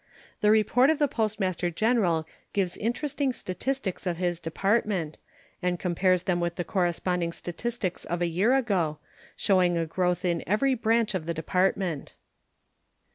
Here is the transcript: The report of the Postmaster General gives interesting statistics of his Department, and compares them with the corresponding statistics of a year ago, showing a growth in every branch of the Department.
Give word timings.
The 0.39 0.49
report 0.49 0.89
of 0.89 0.97
the 0.97 1.07
Postmaster 1.07 1.69
General 1.69 2.25
gives 2.53 2.75
interesting 2.75 3.33
statistics 3.33 4.07
of 4.07 4.17
his 4.17 4.39
Department, 4.39 5.19
and 5.61 5.79
compares 5.79 6.23
them 6.23 6.39
with 6.39 6.55
the 6.55 6.63
corresponding 6.63 7.31
statistics 7.31 8.03
of 8.05 8.19
a 8.19 8.25
year 8.25 8.55
ago, 8.55 8.97
showing 9.35 9.77
a 9.77 9.85
growth 9.85 10.25
in 10.25 10.43
every 10.47 10.73
branch 10.73 11.13
of 11.13 11.27
the 11.27 11.35
Department. 11.35 12.15